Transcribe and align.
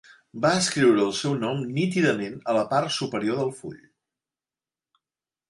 Va 0.43 0.51
escriure 0.61 1.03
el 1.07 1.11
seu 1.17 1.35
nom 1.43 1.61
nítidament 1.75 2.39
a 2.41 2.57
la 2.59 2.65
part 2.73 2.95
superior 2.97 3.39
del 3.43 3.53
full. 3.61 3.79